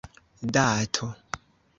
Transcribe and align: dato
dato 0.55 1.07